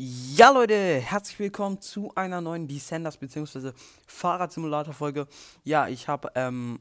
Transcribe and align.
Ja, 0.00 0.50
Leute, 0.50 1.00
herzlich 1.00 1.40
willkommen 1.40 1.80
zu 1.80 2.14
einer 2.14 2.40
neuen 2.40 2.68
Descenders 2.68 3.16
bzw. 3.16 3.72
Fahrradsimulator-Folge. 4.06 5.26
Ja, 5.64 5.88
ich 5.88 6.06
habe 6.06 6.30
ähm, 6.36 6.78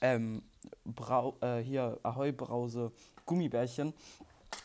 ähm, 0.00 0.42
Brau 0.84 1.36
äh, 1.42 1.60
hier 1.60 2.00
Ahoi 2.02 2.32
Brause 2.32 2.90
Gummibärchen. 3.24 3.94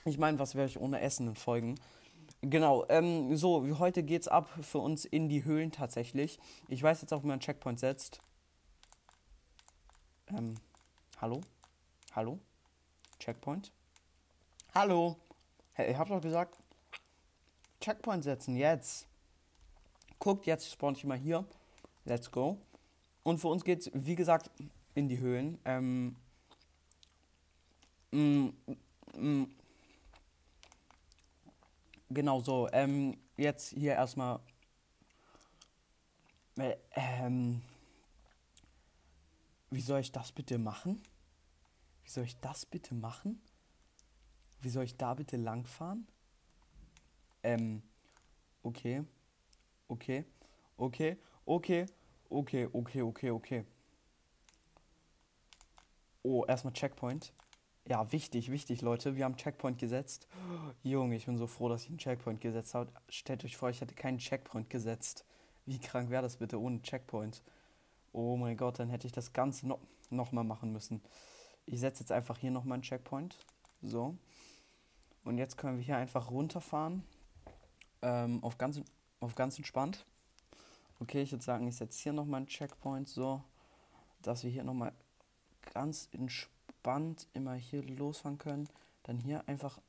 Ich 0.04 0.18
meine, 0.18 0.40
was 0.40 0.56
wäre 0.56 0.66
ich 0.66 0.79
ohne 0.79 1.00
Essen 1.00 1.28
in 1.28 1.36
Folgen? 1.36 1.76
Genau, 2.42 2.88
ähm, 2.90 3.37
so, 3.37 3.68
wie 3.68 3.74
heute 3.74 4.02
geht's 4.02 4.28
ab 4.28 4.49
für 4.63 4.79
uns 4.79 5.06
in 5.06 5.29
die 5.29 5.44
Höhlen 5.44 5.72
tatsächlich. 5.72 6.40
Ich 6.70 6.81
weiß 6.81 7.02
jetzt 7.02 7.13
auch, 7.13 7.22
wie 7.22 7.28
man 7.28 7.40
Checkpoint 7.40 7.79
setzt. 7.79 8.20
Ähm, 10.36 10.56
hallo? 11.20 11.42
Hallo? 12.15 12.40
Checkpoint? 13.20 13.72
Hallo? 14.74 15.18
Hey, 15.74 15.92
ich 15.92 15.97
hab 15.99 16.08
doch 16.09 16.20
gesagt, 16.20 16.58
Checkpoint 17.82 18.23
setzen, 18.23 18.55
jetzt. 18.55 19.08
Guckt, 20.20 20.46
jetzt 20.46 20.72
spawn 20.72 20.94
ich 20.94 21.04
mal 21.04 21.18
hier. 21.18 21.46
Let's 22.05 22.32
go. 22.32 22.58
Und 23.24 23.40
für 23.40 23.48
uns 23.48 23.64
geht's, 23.64 23.90
wie 23.94 24.16
gesagt, 24.16 24.52
in 24.94 25.10
die 25.10 25.20
Höhlen. 25.20 25.60
Ähm, 25.66 26.16
mm, 28.12 28.50
mm, 29.18 29.46
genau 32.10 32.40
so. 32.40 32.70
Ähm, 32.72 33.18
jetzt 33.36 33.70
hier 33.70 33.94
erstmal. 33.94 34.40
Äh, 36.58 36.76
ähm, 36.91 37.62
wie 39.72 39.82
soll 39.82 40.02
ich 40.02 40.12
das 40.12 40.32
bitte 40.32 40.58
machen? 40.60 41.02
Wie 42.04 42.10
soll 42.10 42.26
ich 42.26 42.40
das 42.40 42.66
bitte 42.66 42.94
machen? 42.94 43.41
Wie 44.62 44.70
soll 44.70 44.84
ich 44.84 44.98
da 44.98 45.13
bitte 45.16 45.38
langfahren? 45.38 46.08
Ähm, 47.44 47.81
okay. 48.63 49.04
Okay. 49.88 50.26
Okay. 50.77 51.18
Okay. 51.46 51.85
Okay, 52.29 52.70
okay, 52.71 53.02
okay, 53.02 53.29
okay. 53.32 53.66
Oh, 56.24 56.46
erstmal 56.46 56.74
Checkpoint. 56.74 57.34
Ja, 57.88 58.10
wichtig, 58.12 58.51
wichtig, 58.51 58.82
Leute. 58.82 59.18
Wir 59.18 59.26
haben 59.26 59.35
Checkpoint 59.35 59.79
gesetzt. 59.79 60.27
Junge, 60.84 61.16
ich 61.16 61.26
bin 61.26 61.38
so 61.38 61.48
froh, 61.48 61.68
dass 61.68 61.84
ich 61.84 61.90
einen 61.90 61.98
Checkpoint 61.98 62.40
gesetzt 62.40 62.74
habe. 62.74 62.91
Stellt 63.10 63.44
euch 63.44 63.57
vor, 63.57 63.70
ich 63.70 63.82
hätte 63.82 63.96
keinen 63.96 64.19
Checkpoint 64.19 64.69
gesetzt. 64.69 65.25
Wie 65.66 65.79
krank 65.79 66.09
wäre 66.09 66.21
das 66.21 66.38
bitte 66.38 66.59
ohne 66.59 66.81
Checkpoint? 66.81 67.44
Oh 68.13 68.38
mein 68.38 68.55
Gott, 68.55 68.79
dann 68.79 68.89
hätte 68.89 69.07
ich 69.07 69.13
das 69.13 69.33
Ganze 69.33 69.67
no 69.67 69.79
nochmal 70.09 70.44
machen 70.44 70.71
müssen. 70.71 71.01
Ich 71.66 71.79
setze 71.79 72.03
jetzt 72.03 72.11
einfach 72.11 72.38
hier 72.38 72.51
nochmal 72.51 72.75
einen 72.75 72.83
Checkpoint. 72.83 73.38
So. 73.81 74.17
Und 75.23 75.38
jetzt 75.38 75.57
können 75.57 75.77
wir 75.77 75.83
hier 75.83 75.97
einfach 75.97 76.31
runterfahren. 76.31 77.03
Ähm, 78.02 78.44
auf, 78.44 78.57
ganz, 78.57 78.81
auf 79.19 79.35
ganz 79.35 79.57
entspannt. 79.57 80.05
Okay, 80.99 81.21
ich 81.21 81.31
würde 81.31 81.44
sagen, 81.44 81.67
ich 81.67 81.75
setze 81.75 82.02
hier 82.03 82.13
nochmal 82.13 82.39
einen 82.39 82.47
Checkpoint, 82.47 83.09
so, 83.09 83.41
dass 84.21 84.44
wir 84.44 84.52
hier 84.52 84.63
nochmal 84.63 84.94
ganz 85.73 86.09
entspannt 86.11 87.27
immer 87.33 87.53
hier 87.53 87.83
losfahren 87.83 88.38
können. 88.38 88.69
Dann 89.03 89.17
hier 89.17 89.47
einfach. 89.47 89.79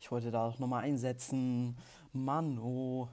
Ich 0.00 0.10
wollte 0.10 0.30
da 0.30 0.46
auch 0.46 0.58
nochmal 0.58 0.84
einsetzen. 0.84 1.76
Mann, 2.12 2.58
oh. 2.58 3.08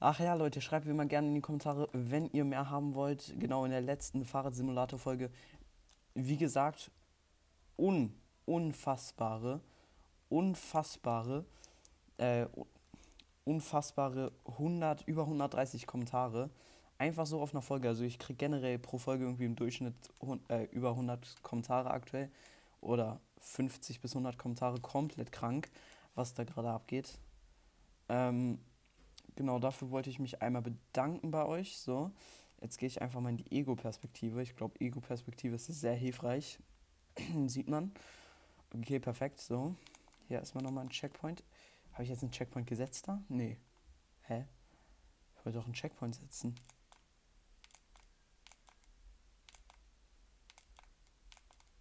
Ach 0.00 0.20
ja, 0.20 0.34
Leute, 0.34 0.60
schreibt 0.60 0.86
wie 0.86 0.90
immer 0.90 1.06
gerne 1.06 1.28
in 1.28 1.34
die 1.34 1.40
Kommentare, 1.40 1.88
wenn 1.92 2.28
ihr 2.30 2.44
mehr 2.44 2.70
haben 2.70 2.94
wollt. 2.94 3.34
Genau 3.38 3.64
in 3.64 3.70
der 3.70 3.80
letzten 3.80 4.24
Fahrradsimulator-Folge. 4.24 5.30
Wie 6.14 6.36
gesagt, 6.36 6.90
un, 7.78 8.14
unfassbare, 8.44 9.60
unfassbare, 10.28 11.44
äh, 12.18 12.46
unfassbare 13.44 14.32
100, 14.46 15.06
über 15.06 15.22
130 15.22 15.86
Kommentare. 15.86 16.50
Einfach 16.98 17.26
so 17.26 17.40
auf 17.40 17.52
einer 17.52 17.62
Folge. 17.62 17.88
Also 17.88 18.04
ich 18.04 18.18
kriege 18.18 18.36
generell 18.36 18.78
pro 18.78 18.98
Folge 18.98 19.24
irgendwie 19.24 19.44
im 19.44 19.56
Durchschnitt 19.56 19.94
äh, 20.48 20.64
über 20.66 20.90
100 20.90 21.42
Kommentare 21.42 21.90
aktuell. 21.90 22.30
Oder 22.80 23.20
50 23.38 24.00
bis 24.00 24.12
100 24.12 24.38
Kommentare. 24.38 24.80
Komplett 24.80 25.32
krank, 25.32 25.70
was 26.14 26.34
da 26.34 26.44
gerade 26.44 26.70
abgeht. 26.70 27.18
Ähm, 28.08 28.58
genau 29.36 29.58
dafür 29.58 29.90
wollte 29.90 30.10
ich 30.10 30.18
mich 30.18 30.42
einmal 30.42 30.62
bedanken 30.62 31.30
bei 31.30 31.44
euch. 31.44 31.78
So, 31.78 32.10
jetzt 32.60 32.78
gehe 32.78 32.86
ich 32.86 33.02
einfach 33.02 33.20
mal 33.20 33.30
in 33.30 33.38
die 33.38 33.52
Ego-Perspektive. 33.52 34.42
Ich 34.42 34.56
glaube, 34.56 34.80
Ego-Perspektive 34.80 35.56
ist 35.56 35.66
sehr 35.66 35.94
hilfreich. 35.94 36.58
Sieht 37.46 37.68
man. 37.68 37.92
Okay, 38.74 38.98
perfekt. 38.98 39.40
So, 39.40 39.74
hier 40.28 40.38
erstmal 40.38 40.64
nochmal 40.64 40.84
ein 40.84 40.90
Checkpoint. 40.90 41.42
Habe 41.94 42.02
ich 42.02 42.10
jetzt 42.10 42.22
einen 42.22 42.32
Checkpoint 42.32 42.66
gesetzt 42.66 43.06
da? 43.06 43.22
Nee. 43.28 43.56
Hä? 44.22 44.44
Ich 45.36 45.44
wollte 45.44 45.58
doch 45.58 45.64
einen 45.64 45.74
Checkpoint 45.74 46.16
setzen. 46.16 46.54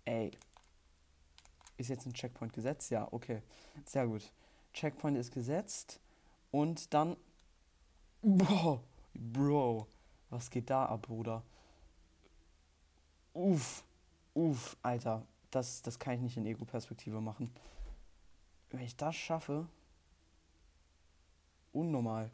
Ey. 0.05 0.31
Ist 1.77 1.89
jetzt 1.89 2.05
ein 2.05 2.13
Checkpoint 2.13 2.53
gesetzt? 2.53 2.91
Ja, 2.91 3.07
okay. 3.11 3.41
Sehr 3.85 4.05
gut. 4.05 4.31
Checkpoint 4.71 5.17
ist 5.17 5.31
gesetzt. 5.31 5.99
Und 6.51 6.93
dann. 6.93 7.17
Bro. 8.21 8.83
Bro. 9.15 9.87
Was 10.29 10.51
geht 10.51 10.69
da 10.69 10.85
ab, 10.85 11.01
Bruder? 11.03 11.43
Uff. 13.33 13.83
Uff, 14.35 14.77
Alter. 14.83 15.25
Das, 15.49 15.81
das 15.81 15.97
kann 15.97 16.13
ich 16.13 16.21
nicht 16.21 16.37
in 16.37 16.45
Ego-Perspektive 16.45 17.19
machen. 17.19 17.51
Wenn 18.69 18.81
ich 18.81 18.95
das 18.95 19.15
schaffe, 19.15 19.67
unnormal. 21.73 22.31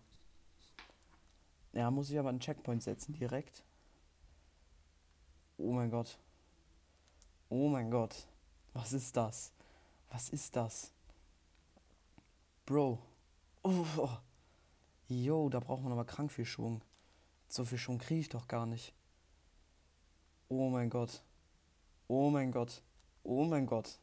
Ja, 1.73 1.89
muss 1.91 2.09
ich 2.09 2.19
aber 2.19 2.29
einen 2.29 2.39
Checkpoint 2.39 2.83
setzen 2.83 3.13
direkt. 3.13 3.63
Oh 5.57 5.71
mein 5.71 5.89
Gott. 5.89 6.17
Oh 7.49 7.67
mein 7.67 7.89
Gott. 7.89 8.27
Was 8.73 8.93
ist 8.93 9.15
das? 9.17 9.51
Was 10.09 10.29
ist 10.29 10.55
das? 10.55 10.91
Bro. 12.65 12.99
Oh. 13.63 14.09
Yo, 15.07 15.49
da 15.49 15.59
braucht 15.59 15.81
man 15.81 15.91
aber 15.91 16.05
krank 16.05 16.31
viel 16.31 16.45
Schwung. 16.45 16.81
So 17.47 17.65
viel 17.65 17.77
Schwung 17.79 17.97
kriege 17.97 18.21
ich 18.21 18.29
doch 18.29 18.47
gar 18.47 18.65
nicht. 18.65 18.93
Oh 20.49 20.69
mein 20.69 20.89
Gott. 20.89 21.23
Oh 22.07 22.29
mein 22.29 22.51
Gott. 22.51 22.81
Oh 23.23 23.43
mein 23.45 23.65
Gott. 23.65 23.99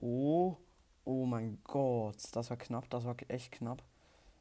Oh, 0.00 0.56
oh 1.04 1.26
mein 1.26 1.58
Gott, 1.64 2.16
das 2.32 2.50
war 2.50 2.56
knapp, 2.56 2.88
das 2.90 3.04
war 3.04 3.16
echt 3.28 3.52
knapp. 3.52 3.82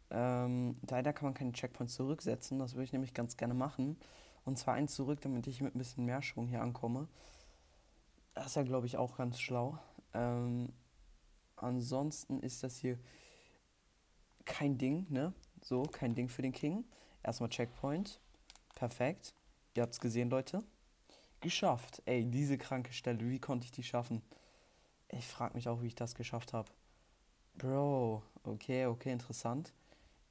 Ähm, 0.10 0.76
leider 0.90 1.14
kann 1.14 1.26
man 1.26 1.34
keinen 1.34 1.54
Checkpoint 1.54 1.90
zurücksetzen, 1.90 2.60
das 2.60 2.74
würde 2.74 2.84
ich 2.84 2.94
nämlich 2.94 3.14
ganz 3.14 3.38
gerne 3.38 3.54
machen. 3.54 3.98
Und 4.44 4.58
zwar 4.58 4.74
einen 4.74 4.88
zurück, 4.88 5.22
damit 5.22 5.48
ich 5.48 5.62
mit 5.62 5.76
ein 5.76 5.78
bisschen 5.78 6.06
mehr 6.06 6.22
Schwung 6.22 6.48
hier 6.48 6.62
ankomme. 6.62 7.08
Das 8.34 8.48
ist 8.48 8.56
ja, 8.56 8.64
glaube 8.64 8.88
ich, 8.88 8.98
auch 8.98 9.18
ganz 9.18 9.40
schlau. 9.40 9.78
Ähm, 10.14 10.74
ansonsten 11.56 12.40
ist 12.40 12.64
das 12.64 12.78
hier 12.78 12.98
kein 14.46 14.78
Ding, 14.78 15.06
ne? 15.10 15.34
So, 15.62 15.84
kein 15.84 16.16
Ding 16.16 16.28
für 16.28 16.42
den 16.42 16.54
King. 16.54 16.86
Erstmal 17.24 17.50
Checkpoint. 17.50 18.20
Perfekt. 18.74 19.36
Ihr 19.76 19.84
habt 19.84 19.94
es 19.94 20.00
gesehen, 20.00 20.30
Leute. 20.30 20.64
Geschafft. 21.40 22.02
Ey, 22.06 22.26
diese 22.26 22.58
kranke 22.58 22.94
Stelle, 22.94 23.20
wie 23.20 23.40
konnte 23.40 23.66
ich 23.66 23.72
die 23.72 23.84
schaffen? 23.84 24.22
Ich 25.14 25.28
frage 25.28 25.56
mich 25.56 25.68
auch, 25.68 25.82
wie 25.82 25.88
ich 25.88 25.96
das 25.96 26.16
geschafft 26.16 26.54
habe. 26.54 26.72
Bro, 27.56 28.24
okay, 28.44 28.86
okay, 28.86 29.12
interessant. 29.12 29.74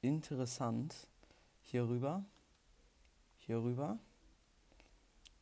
Interessant. 0.01 1.07
Hier 1.61 1.87
rüber. 1.87 2.25
Hier 3.37 3.61
rüber. 3.61 3.99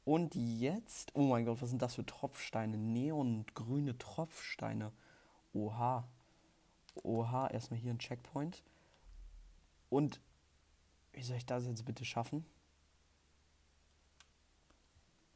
Und 0.03 0.35
jetzt. 0.35 1.11
Oh 1.15 1.21
mein 1.21 1.45
Gott, 1.45 1.61
was 1.61 1.69
sind 1.69 1.81
das 1.81 1.95
für 1.95 2.05
Tropfsteine? 2.05 2.77
Neongrüne 2.77 3.97
Tropfsteine. 3.97 4.91
Oha. 5.53 6.07
Oha, 7.03 7.47
erstmal 7.47 7.79
hier 7.79 7.93
ein 7.93 7.99
Checkpoint. 7.99 8.63
Und 9.89 10.19
wie 11.13 11.23
soll 11.23 11.37
ich 11.37 11.45
das 11.45 11.65
jetzt 11.65 11.85
bitte 11.85 12.03
schaffen? 12.03 12.45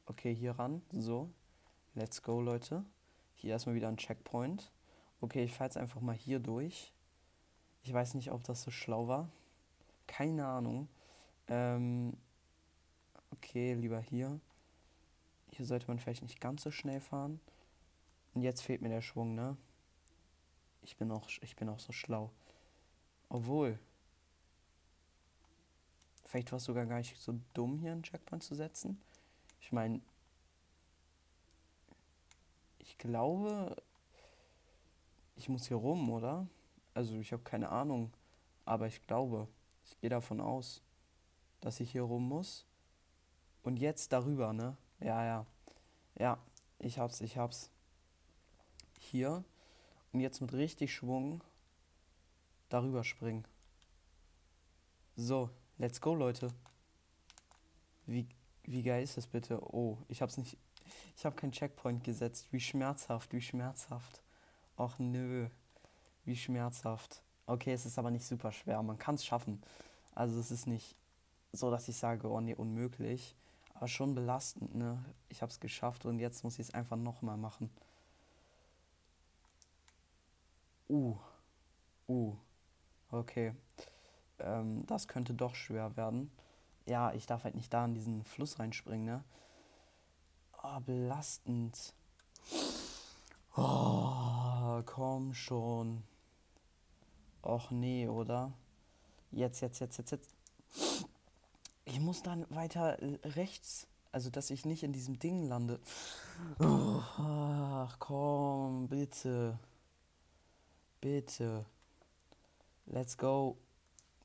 Okay, 0.06 0.36
hier 0.36 0.60
ran. 0.60 0.82
So. 0.92 1.30
Let's 1.96 2.22
go, 2.22 2.42
Leute. 2.42 2.84
Hier 3.44 3.52
erstmal 3.52 3.76
wieder 3.76 3.90
ein 3.90 3.98
Checkpoint. 3.98 4.72
Okay, 5.20 5.44
ich 5.44 5.52
fahre 5.52 5.68
jetzt 5.68 5.76
einfach 5.76 6.00
mal 6.00 6.16
hier 6.16 6.40
durch. 6.40 6.94
Ich 7.84 7.92
weiß 7.92 8.14
nicht, 8.14 8.32
ob 8.32 8.42
das 8.46 8.62
so 8.62 8.72
schlau 8.72 9.10
war. 9.10 9.30
Keine 10.08 10.46
Ahnung. 10.46 10.88
Ähm, 11.50 12.16
okay, 13.32 13.74
lieber 13.74 14.00
hier. 14.00 14.40
Hier 15.52 15.66
sollte 15.66 15.88
man 15.88 16.00
vielleicht 16.00 16.24
nicht 16.24 16.40
ganz 16.40 16.64
so 16.64 16.72
schnell 16.72 17.02
fahren. 17.02 17.42
Und 18.34 18.44
jetzt 18.44 18.62
fehlt 18.62 18.82
mir 18.82 18.88
der 18.88 19.02
Schwung, 19.02 19.36
ne? 19.36 19.58
Ich 20.82 20.96
bin 20.96 21.12
auch, 21.12 21.28
ich 21.42 21.58
bin 21.58 21.68
auch 21.68 21.80
so 21.80 21.92
schlau. 21.92 22.32
Obwohl. 23.28 23.78
Vielleicht 26.24 26.54
war 26.54 26.58
es 26.58 26.64
sogar 26.64 26.86
gar 26.86 27.00
nicht 27.00 27.18
so 27.20 27.38
dumm, 27.54 27.78
hier 27.78 27.92
einen 27.92 28.04
Checkpoint 28.04 28.42
zu 28.42 28.56
setzen. 28.56 29.02
Ich 29.60 29.74
meine, 29.74 30.00
glaube, 33.04 33.76
ich 35.36 35.50
muss 35.50 35.68
hier 35.68 35.78
rum, 35.78 36.10
oder? 36.10 36.48
Also 36.94 37.18
ich 37.18 37.34
habe 37.34 37.44
keine 37.44 37.70
Ahnung, 37.70 38.12
aber 38.66 38.88
ich 38.88 39.06
glaube, 39.06 39.48
ich 39.86 40.00
gehe 40.00 40.10
davon 40.10 40.40
aus, 40.40 40.82
dass 41.60 41.80
ich 41.80 41.92
hier 41.92 42.04
rum 42.04 42.28
muss. 42.28 42.66
Und 43.62 43.78
jetzt 43.78 44.14
darüber, 44.14 44.54
ne? 44.54 44.78
Ja, 45.00 45.26
ja. 45.26 45.46
Ja, 46.18 46.38
ich 46.80 46.98
hab's, 46.98 47.22
ich 47.22 47.38
hab's. 47.38 47.70
Hier. 49.00 49.44
Und 50.12 50.22
jetzt 50.22 50.42
mit 50.42 50.54
richtig 50.54 50.94
Schwung 50.94 51.44
darüber 52.70 53.04
springen. 53.04 53.46
So, 55.16 55.50
let's 55.78 56.00
go, 56.00 56.16
Leute. 56.16 56.54
Wie, 58.06 58.28
wie 58.64 58.84
geil 58.84 59.04
ist 59.04 59.18
das 59.18 59.28
bitte? 59.28 59.62
Oh, 59.74 59.98
ich 60.08 60.22
hab's 60.22 60.38
nicht. 60.38 60.58
Ich 61.16 61.26
habe 61.26 61.36
keinen 61.36 61.52
Checkpoint 61.52 62.04
gesetzt. 62.04 62.48
Wie 62.52 62.60
schmerzhaft, 62.60 63.34
wie 63.34 63.42
schmerzhaft. 63.42 64.22
Och 64.78 65.00
nö. 65.00 65.48
Wie 66.26 66.36
schmerzhaft. 66.36 67.22
Okay, 67.46 67.74
es 67.74 67.86
ist 67.86 68.00
aber 68.00 68.12
nicht 68.12 68.26
super 68.26 68.52
schwer. 68.52 68.82
Man 68.82 68.98
kann 68.98 69.16
es 69.16 69.26
schaffen. 69.26 69.62
Also 70.16 70.40
es 70.40 70.52
ist 70.52 70.68
nicht 70.68 70.96
so, 71.52 71.70
dass 71.70 71.88
ich 71.88 71.98
sage, 71.98 72.30
oh 72.30 72.40
nee, 72.42 72.56
unmöglich. 72.56 73.36
Aber 73.74 73.88
schon 73.88 74.16
belastend, 74.16 74.76
ne? 74.76 75.04
Ich 75.30 75.42
habe 75.42 75.52
es 75.52 75.60
geschafft 75.60 76.06
und 76.06 76.20
jetzt 76.20 76.44
muss 76.44 76.60
ich 76.60 76.68
es 76.68 76.74
einfach 76.74 76.96
nochmal 76.96 77.38
machen. 77.38 77.70
Uh. 80.90 81.18
Uh. 82.08 82.36
Okay. 83.12 83.54
Ähm, 84.40 84.86
das 84.86 85.08
könnte 85.08 85.34
doch 85.34 85.56
schwer 85.56 85.96
werden. 85.98 86.32
Ja, 86.86 87.14
ich 87.14 87.26
darf 87.26 87.44
halt 87.44 87.56
nicht 87.56 87.74
da 87.74 87.86
in 87.86 87.94
diesen 87.94 88.24
Fluss 88.24 88.60
reinspringen, 88.60 89.06
ne? 89.06 89.24
Belastend. 90.80 91.94
Oh, 93.56 94.82
komm 94.86 95.34
schon. 95.34 96.04
Och 97.44 97.72
nee, 97.72 98.08
oder? 98.08 98.54
Jetzt, 99.32 99.62
jetzt, 99.62 99.80
jetzt, 99.80 99.98
jetzt, 99.98 100.12
jetzt. 100.12 100.30
Ich 101.86 102.00
muss 102.00 102.24
dann 102.24 102.46
weiter 102.50 102.98
rechts. 103.24 103.88
Also, 104.12 104.30
dass 104.30 104.50
ich 104.52 104.66
nicht 104.66 104.84
in 104.84 104.94
diesem 104.94 105.20
Ding 105.20 105.48
lande. 105.48 105.80
Oh, 106.60 107.02
ach, 107.18 107.98
komm, 108.00 108.88
bitte. 108.88 109.58
Bitte. 111.02 111.66
Let's 112.86 113.18
go. 113.18 113.58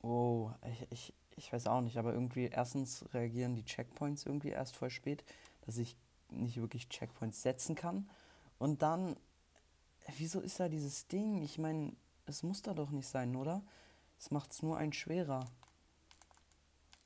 Oh, 0.01 0.51
ich, 0.63 0.91
ich, 0.91 1.13
ich 1.35 1.53
weiß 1.53 1.67
auch 1.67 1.81
nicht, 1.81 1.97
aber 1.97 2.13
irgendwie 2.13 2.45
erstens 2.45 3.03
reagieren 3.13 3.55
die 3.55 3.65
Checkpoints 3.65 4.25
irgendwie 4.25 4.49
erst 4.49 4.75
voll 4.75 4.89
spät, 4.89 5.23
dass 5.65 5.77
ich 5.77 5.97
nicht 6.31 6.57
wirklich 6.57 6.89
Checkpoints 6.89 7.41
setzen 7.41 7.75
kann. 7.75 8.09
Und 8.57 8.81
dann, 8.81 9.15
wieso 10.17 10.39
ist 10.41 10.59
da 10.59 10.69
dieses 10.69 11.07
Ding? 11.07 11.41
Ich 11.41 11.57
meine, 11.57 11.93
es 12.25 12.43
muss 12.43 12.61
da 12.61 12.73
doch 12.73 12.91
nicht 12.91 13.07
sein, 13.07 13.35
oder? 13.35 13.63
Es 14.17 14.31
macht 14.31 14.51
es 14.51 14.61
nur 14.61 14.77
ein 14.77 14.93
schwerer. 14.93 15.47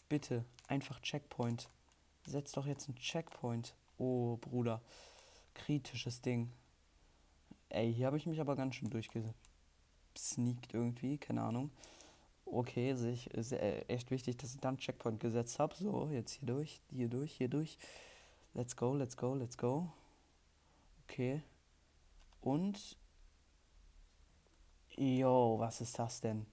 Bitte, 0.10 0.46
einfach 0.68 1.00
Checkpoint. 1.02 1.70
Setz 2.26 2.52
doch 2.54 2.66
jetzt 2.66 2.88
einen 2.88 2.98
Checkpoint. 2.98 3.76
Oh, 3.98 4.38
Bruder. 4.38 4.82
Kritisches 5.54 6.22
Ding. 6.22 6.52
Ey, 7.70 7.94
hier 7.94 8.08
habe 8.08 8.18
ich 8.18 8.26
mich 8.26 8.40
aber 8.40 8.56
ganz 8.56 8.76
schön 8.76 8.90
durchgesneakt 8.90 10.74
irgendwie, 10.74 11.18
keine 11.18 11.44
Ahnung. 11.44 11.72
Okay, 12.46 12.92
ist 12.92 13.52
äh, 13.52 13.82
echt 13.88 14.12
wichtig, 14.12 14.38
dass 14.38 14.54
ich 14.54 14.60
dann 14.60 14.78
Checkpoint 14.78 15.20
gesetzt 15.20 15.58
habe. 15.60 15.76
So, 15.76 16.10
jetzt 16.12 16.34
hier 16.34 16.48
durch, 16.48 16.82
hier 16.90 17.10
durch, 17.10 17.32
hier 17.34 17.48
durch. 17.48 17.78
Let's 18.54 18.76
go, 18.76 18.94
let's 18.94 19.18
go, 19.18 19.34
let's 19.34 19.58
go. 19.58 19.92
Okay. 21.04 21.42
Und. 22.42 22.98
Yo, 24.96 25.56
was 25.58 25.82
ist 25.82 25.98
das 25.98 26.22
denn? 26.22 26.46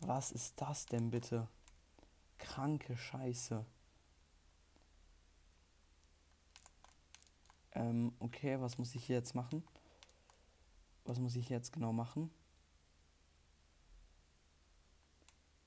Was 0.00 0.32
ist 0.32 0.60
das 0.60 0.86
denn 0.86 1.10
bitte? 1.10 1.46
Kranke 2.38 2.96
Scheiße. 2.96 3.64
Ähm, 7.74 8.12
okay, 8.18 8.60
was 8.60 8.78
muss 8.78 8.94
ich 8.94 9.04
hier 9.04 9.16
jetzt 9.16 9.34
machen? 9.34 9.62
Was 11.04 11.18
muss 11.18 11.36
ich 11.36 11.48
jetzt 11.48 11.72
genau 11.72 11.92
machen? 11.92 12.30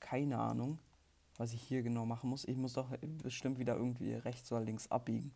Keine 0.00 0.38
Ahnung, 0.38 0.78
was 1.36 1.52
ich 1.52 1.62
hier 1.62 1.82
genau 1.82 2.06
machen 2.06 2.30
muss. 2.30 2.44
Ich 2.44 2.56
muss 2.56 2.74
doch 2.74 2.90
bestimmt 3.22 3.58
wieder 3.58 3.76
irgendwie 3.76 4.14
rechts 4.14 4.52
oder 4.52 4.60
links 4.60 4.90
abbiegen, 4.90 5.34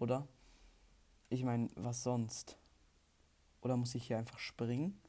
oder? 0.00 0.26
Ich 1.28 1.44
meine, 1.44 1.68
was 1.76 2.02
sonst? 2.02 2.58
Oder 3.60 3.76
muss 3.76 3.94
ich 3.94 4.08
hier 4.08 4.18
einfach 4.18 4.40
springen? 4.40 5.00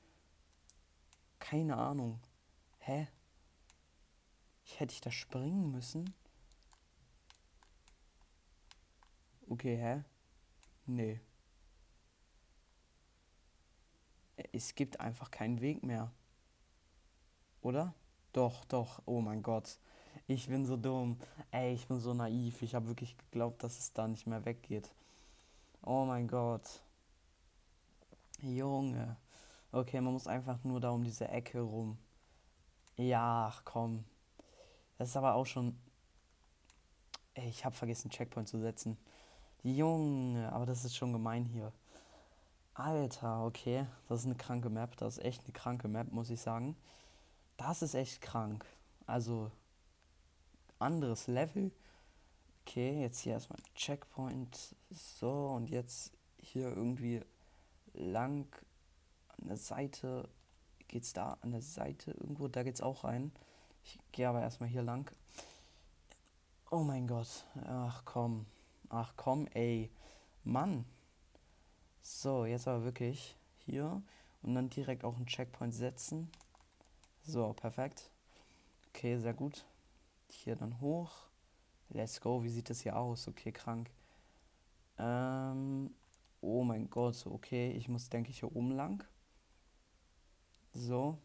Keine 1.40 1.78
Ahnung. 1.78 2.20
Hä? 2.80 3.08
Ich 4.66 4.80
hätte 4.80 4.94
ich 4.94 5.02
da 5.02 5.10
springen 5.10 5.72
müssen? 5.72 6.14
Okay, 9.50 9.78
hä? 9.78 10.04
Nee. 10.86 11.20
Es 14.52 14.76
gibt 14.76 15.00
einfach 15.00 15.32
keinen 15.32 15.62
Weg 15.62 15.84
mehr. 15.84 16.12
Oder? 17.62 17.94
Doch, 18.34 18.66
doch. 18.66 19.02
Oh 19.06 19.22
mein 19.22 19.42
Gott. 19.42 19.80
Ich 20.34 20.48
bin 20.48 20.66
so 20.66 20.78
dumm. 20.78 21.18
Ey, 21.52 21.74
ich 21.74 21.86
bin 21.90 22.00
so 22.00 22.14
naiv. 22.14 22.62
Ich 22.62 22.74
habe 22.74 22.88
wirklich 22.88 23.18
geglaubt, 23.18 23.62
dass 23.64 23.78
es 23.78 23.92
da 23.92 24.08
nicht 24.08 24.28
mehr 24.28 24.46
weggeht. 24.46 24.90
Oh 25.84 26.06
mein 26.06 26.26
Gott. 26.26 26.82
Junge. 28.42 29.18
Okay, 29.74 30.00
man 30.00 30.14
muss 30.14 30.28
einfach 30.28 30.64
nur 30.64 30.80
da 30.80 30.92
um 30.92 31.04
diese 31.04 31.28
Ecke 31.28 31.60
rum. 31.60 31.98
Ja, 32.96 33.48
ach 33.52 33.64
komm. 33.66 34.06
Das 34.98 35.10
ist 35.10 35.18
aber 35.18 35.34
auch 35.34 35.46
schon. 35.46 35.78
Ey, 37.34 37.50
ich 37.50 37.66
habe 37.66 37.76
vergessen, 37.76 38.10
Checkpoint 38.10 38.48
zu 38.48 38.58
setzen. 38.58 38.98
Junge, 39.64 40.50
aber 40.54 40.66
das 40.66 40.86
ist 40.86 40.96
schon 40.96 41.12
gemein 41.12 41.44
hier. 41.44 41.74
Alter, 42.74 43.44
okay. 43.44 43.86
Das 44.08 44.22
ist 44.22 44.28
eine 44.28 44.36
kranke 44.36 44.70
Map. 44.70 44.96
Das 44.96 45.18
ist 45.18 45.26
echt 45.26 45.44
eine 45.44 45.52
kranke 45.52 45.90
Map, 45.90 46.10
muss 46.14 46.30
ich 46.30 46.40
sagen. 46.40 46.78
Das 47.58 47.82
ist 47.82 47.96
echt 47.96 48.22
krank. 48.22 48.66
Also, 49.06 49.52
anderes 50.82 51.28
Level. 51.28 51.72
Okay, 52.66 53.02
jetzt 53.02 53.20
hier 53.22 53.34
erstmal 53.34 53.60
Checkpoint. 53.76 54.76
So, 54.90 55.50
und 55.50 55.70
jetzt 55.70 56.14
hier 56.38 56.70
irgendwie 56.70 57.22
lang 57.94 58.48
an 59.38 59.48
der 59.48 59.58
Seite. 59.58 60.30
Geht's 60.88 61.14
da 61.14 61.38
an 61.42 61.52
der 61.52 61.62
Seite 61.62 62.12
irgendwo? 62.12 62.48
Da 62.48 62.64
geht's 62.64 62.82
auch 62.82 63.04
rein. 63.04 63.32
Ich 63.84 64.00
gehe 64.12 64.28
aber 64.28 64.42
erstmal 64.42 64.70
hier 64.70 64.84
lang. 64.84 65.10
Oh 66.70 66.84
mein 66.84 67.08
Gott. 67.08 67.46
Ach 67.66 68.04
komm. 68.06 68.46
Ach 68.90 69.14
komm, 69.16 69.48
ey. 69.54 69.90
Mann. 70.44 70.86
So, 72.02 72.46
jetzt 72.46 72.68
aber 72.68 72.84
wirklich 72.84 73.38
hier. 73.66 74.02
Und 74.42 74.56
dann 74.56 74.70
direkt 74.70 75.04
auch 75.04 75.16
einen 75.16 75.28
Checkpoint 75.28 75.74
setzen. 75.74 76.30
So, 77.24 77.54
perfekt. 77.54 78.10
Okay, 78.90 79.18
sehr 79.18 79.34
gut. 79.34 79.66
Hier 80.32 80.56
dann 80.56 80.80
hoch. 80.80 81.12
Let's 81.90 82.22
go. 82.22 82.44
Wie 82.44 82.50
sieht 82.50 82.70
das 82.70 82.82
hier 82.82 82.98
aus? 82.98 83.28
Okay, 83.28 83.52
krank. 83.52 83.90
Ähm, 84.98 85.94
oh 86.40 86.64
mein 86.64 86.90
Gott. 86.90 87.26
Okay, 87.26 87.72
ich 87.72 87.88
muss, 87.88 88.10
denke 88.10 88.30
ich, 88.30 88.40
hier 88.40 88.56
oben 88.56 88.72
lang. 88.72 89.04
So. 90.74 91.18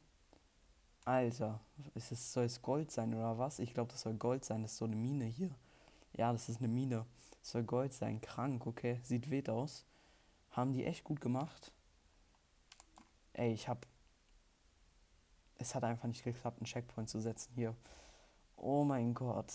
Alter, 1.05 1.61
ist 1.95 2.11
es, 2.11 2.33
soll 2.33 2.47
es 2.47 2.61
Gold 2.61 2.91
sein 2.91 3.15
oder 3.15 3.39
was? 3.39 3.61
Ich 3.61 3.73
glaube, 3.73 3.93
das 3.93 4.01
soll 4.01 4.15
Gold 4.15 4.45
sein. 4.45 4.63
Das 4.63 4.73
ist 4.73 4.79
so 4.79 4.87
eine 4.87 4.97
Mine 4.97 5.27
hier. 5.27 5.55
Ja, 6.15 6.33
das 6.33 6.49
ist 6.49 6.59
eine 6.59 6.69
Mine. 6.69 7.07
Das 7.41 7.53
soll 7.53 7.63
Gold 7.63 7.93
sein. 7.93 8.21
Krank, 8.21 8.67
okay. 8.67 8.99
Sieht 9.05 9.31
wild 9.31 9.49
aus. 9.49 9.85
Haben 10.51 10.73
die 10.73 10.85
echt 10.85 11.05
gut 11.05 11.21
gemacht. 11.21 11.71
Ey, 13.35 13.53
ich 13.53 13.69
hab. 13.69 13.87
Es 15.59 15.75
hat 15.75 15.85
einfach 15.85 16.09
nicht 16.09 16.25
geklappt, 16.25 16.59
einen 16.59 16.67
Checkpoint 16.67 17.09
zu 17.09 17.21
setzen 17.21 17.53
hier. 17.55 17.75
Oh 18.57 18.85
mein 18.85 19.15
Gott. 19.15 19.53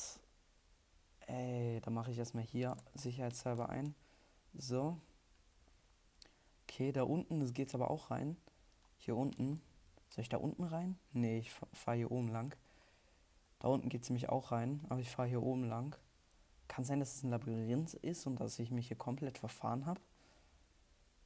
Ey, 1.28 1.82
da 1.82 1.92
mache 1.92 2.12
ich 2.12 2.18
erstmal 2.18 2.44
hier 2.44 2.78
sicherheitshalber 2.94 3.70
ein. 3.70 3.96
So. 4.54 4.98
Okay, 6.64 6.92
da 6.92 7.04
unten, 7.04 7.40
das 7.40 7.54
geht 7.54 7.74
aber 7.74 7.90
auch 7.90 8.12
rein. 8.12 8.38
Hier 8.98 9.16
unten. 9.16 9.62
Soll 10.10 10.22
ich 10.22 10.30
da 10.30 10.38
unten 10.38 10.64
rein? 10.64 10.98
Nee, 11.14 11.40
ich 11.40 11.52
fahre 11.52 11.98
hier 11.98 12.12
oben 12.12 12.30
lang. 12.30 12.56
Da 13.60 13.68
unten 13.68 13.90
geht 13.90 14.04
es 14.04 14.10
nämlich 14.10 14.30
auch 14.30 14.52
rein, 14.52 14.86
aber 14.90 15.00
ich 15.00 15.10
fahre 15.10 15.28
hier 15.28 15.42
oben 15.42 15.64
lang. 15.68 15.96
Kann 16.68 16.84
sein, 16.84 17.00
dass 17.00 17.16
es 17.16 17.24
ein 17.24 17.30
Labyrinth 17.30 17.94
ist 17.96 18.26
und 18.28 18.40
dass 18.40 18.60
ich 18.60 18.72
mich 18.72 18.88
hier 18.88 18.98
komplett 18.98 19.38
verfahren 19.38 19.86
habe. 19.86 20.02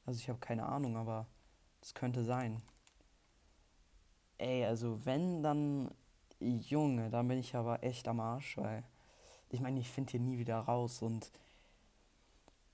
Also 0.04 0.20
ich 0.20 0.28
habe 0.28 0.38
keine 0.38 0.66
Ahnung, 0.66 0.96
aber 0.96 1.26
das 1.80 1.94
könnte 1.94 2.24
sein. 2.24 2.62
Ey, 4.38 4.64
also 4.64 5.04
wenn, 5.04 5.42
dann 5.42 5.90
Junge, 6.40 7.10
dann 7.10 7.28
bin 7.28 7.38
ich 7.38 7.54
aber 7.54 7.82
echt 7.82 8.08
am 8.08 8.20
Arsch, 8.20 8.56
weil 8.58 8.84
ich 9.50 9.60
meine, 9.60 9.80
ich 9.80 9.90
finde 9.90 10.12
hier 10.12 10.20
nie 10.20 10.38
wieder 10.38 10.58
raus 10.58 11.02
und 11.02 11.30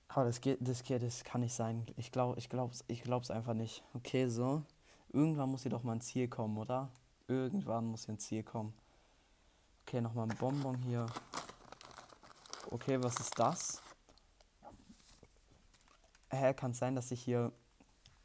aber 0.07 0.25
das 0.25 0.41
geht, 0.41 0.59
das 0.61 0.83
geht, 0.83 1.01
das 1.01 1.23
kann 1.23 1.41
nicht 1.41 1.53
sein. 1.53 1.87
Ich 1.97 2.11
glaube, 2.11 2.37
ich 2.37 2.49
glaube, 2.49 2.75
ich 2.87 3.01
glaube 3.01 3.23
es 3.23 3.31
einfach 3.31 3.55
nicht. 3.55 3.83
Okay, 3.95 4.27
so 4.27 4.63
Irgendwann 5.13 5.51
muss 5.51 5.61
hier 5.61 5.69
doch 5.69 5.83
mal 5.83 5.93
ein 5.93 6.01
Ziel 6.01 6.27
kommen, 6.27 6.57
oder? 6.57 6.89
Irgendwann 7.27 7.85
muss 7.85 8.05
hier 8.05 8.15
ein 8.15 8.19
Ziel 8.19 8.41
kommen. 8.41 8.73
Okay, 9.85 10.01
nochmal 10.01 10.27
ein 10.27 10.35
Bonbon 10.37 10.75
hier. 10.79 11.05
Okay, 12.71 13.01
was 13.01 13.19
ist 13.19 13.37
das? 13.37 13.83
Hä, 16.31 16.55
kann 16.55 16.71
es 16.71 16.79
sein, 16.79 16.95
dass 16.95 17.11
ich 17.11 17.21
hier 17.21 17.51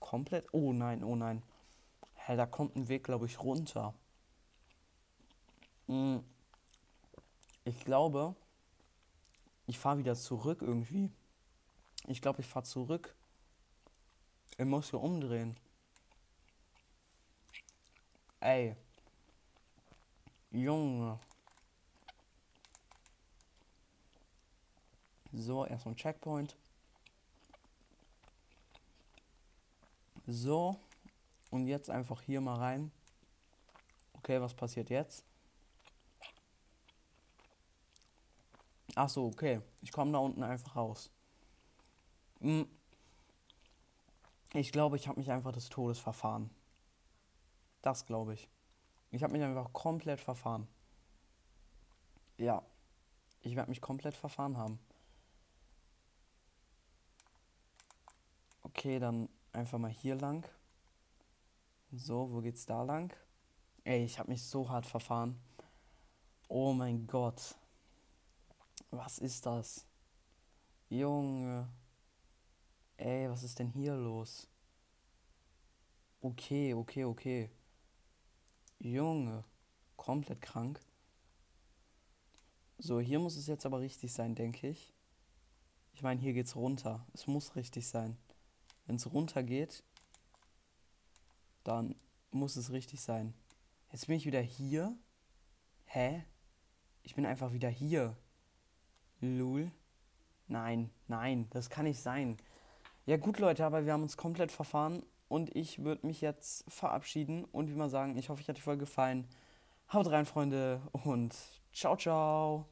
komplett... 0.00 0.46
Oh 0.52 0.72
nein, 0.72 1.04
oh 1.04 1.14
nein. 1.14 1.42
Hä, 2.14 2.36
da 2.36 2.46
kommt 2.46 2.74
ein 2.74 2.88
Weg, 2.88 3.04
glaube 3.04 3.26
ich, 3.26 3.38
runter. 3.38 3.92
Hm. 5.88 6.22
Ich 7.64 7.84
glaube, 7.84 8.34
ich 9.66 9.78
fahre 9.78 9.98
wieder 9.98 10.14
zurück 10.14 10.62
irgendwie. 10.62 11.10
Ich 12.06 12.22
glaube, 12.22 12.40
ich 12.40 12.46
fahre 12.46 12.64
zurück. 12.64 13.14
Ich 14.56 14.64
muss 14.64 14.90
hier 14.90 15.00
umdrehen. 15.00 15.56
Ey. 18.40 18.76
Junge. 20.50 21.18
So, 25.32 25.66
erstmal 25.66 25.94
ein 25.94 25.98
Checkpoint. 25.98 26.56
So. 30.26 30.78
Und 31.50 31.66
jetzt 31.66 31.90
einfach 31.90 32.22
hier 32.22 32.40
mal 32.40 32.56
rein. 32.56 32.90
Okay, 34.14 34.40
was 34.40 34.54
passiert 34.54 34.90
jetzt? 34.90 35.24
Ach 39.00 39.08
so, 39.08 39.26
okay. 39.26 39.60
Ich 39.80 39.92
komme 39.92 40.10
da 40.10 40.18
unten 40.18 40.42
einfach 40.42 40.74
raus. 40.74 41.08
Hm. 42.40 42.68
Ich 44.54 44.72
glaube, 44.72 44.96
ich 44.96 45.06
habe 45.06 45.20
mich 45.20 45.30
einfach 45.30 45.52
des 45.52 45.68
Todes 45.68 46.00
verfahren. 46.00 46.50
Das 47.80 48.06
glaube 48.06 48.34
ich. 48.34 48.48
Ich 49.12 49.22
habe 49.22 49.32
mich 49.34 49.42
einfach 49.44 49.72
komplett 49.72 50.18
verfahren. 50.18 50.66
Ja. 52.38 52.60
Ich 53.42 53.54
werde 53.54 53.70
mich 53.70 53.80
komplett 53.80 54.16
verfahren 54.16 54.56
haben. 54.56 54.80
Okay, 58.64 58.98
dann 58.98 59.28
einfach 59.52 59.78
mal 59.78 59.92
hier 59.92 60.16
lang. 60.16 60.44
So, 61.92 62.32
wo 62.32 62.40
geht's 62.40 62.66
da 62.66 62.82
lang? 62.82 63.14
Ey, 63.84 64.04
ich 64.04 64.18
habe 64.18 64.32
mich 64.32 64.42
so 64.42 64.68
hart 64.68 64.86
verfahren. 64.86 65.40
Oh 66.48 66.72
mein 66.72 67.06
Gott. 67.06 67.54
Was 68.90 69.18
ist 69.18 69.44
das? 69.44 69.84
Junge. 70.88 71.68
Ey, 72.96 73.28
was 73.28 73.42
ist 73.42 73.58
denn 73.58 73.68
hier 73.68 73.94
los? 73.94 74.48
Okay, 76.20 76.74
okay, 76.74 77.04
okay. 77.04 77.50
Junge. 78.78 79.44
Komplett 79.96 80.40
krank. 80.40 80.80
So, 82.78 83.00
hier 83.00 83.18
muss 83.18 83.36
es 83.36 83.46
jetzt 83.46 83.66
aber 83.66 83.80
richtig 83.80 84.12
sein, 84.12 84.34
denke 84.34 84.68
ich. 84.68 84.94
Ich 85.92 86.02
meine, 86.02 86.20
hier 86.20 86.32
geht's 86.32 86.56
runter. 86.56 87.06
Es 87.12 87.26
muss 87.26 87.56
richtig 87.56 87.88
sein. 87.88 88.16
Wenn 88.86 88.96
es 88.96 89.12
runter 89.12 89.42
geht, 89.42 89.82
dann 91.64 91.94
muss 92.30 92.56
es 92.56 92.70
richtig 92.70 93.00
sein. 93.00 93.34
Jetzt 93.92 94.06
bin 94.06 94.16
ich 94.16 94.26
wieder 94.26 94.40
hier. 94.40 94.96
Hä? 95.84 96.24
Ich 97.02 97.14
bin 97.14 97.26
einfach 97.26 97.52
wieder 97.52 97.68
hier. 97.68 98.16
Lul. 99.20 99.70
Nein, 100.46 100.90
nein, 101.08 101.46
das 101.50 101.70
kann 101.70 101.84
nicht 101.84 102.00
sein. 102.00 102.36
Ja 103.06 103.16
gut, 103.16 103.38
Leute, 103.38 103.64
aber 103.64 103.84
wir 103.84 103.92
haben 103.92 104.02
uns 104.02 104.16
komplett 104.16 104.52
verfahren 104.52 105.02
und 105.28 105.54
ich 105.54 105.82
würde 105.84 106.06
mich 106.06 106.20
jetzt 106.20 106.70
verabschieden 106.70 107.44
und 107.52 107.68
wie 107.68 107.74
mal 107.74 107.90
sagen, 107.90 108.16
ich 108.16 108.28
hoffe, 108.28 108.40
euch 108.40 108.48
hat 108.48 108.56
die 108.56 108.62
Folge 108.62 108.80
gefallen. 108.80 109.26
Haut 109.92 110.10
rein, 110.10 110.26
Freunde, 110.26 110.80
und 110.92 111.34
ciao, 111.72 111.96
ciao. 111.96 112.66